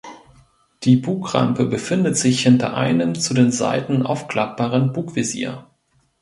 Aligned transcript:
Die 0.81 0.95
Bugrampe 0.95 1.67
befindet 1.67 2.17
sich 2.17 2.41
hinter 2.41 2.75
einem 2.75 3.13
zu 3.13 3.35
den 3.35 3.51
Seiten 3.51 4.01
aufklappbaren 4.01 4.93
Bugvisier. 4.93 5.67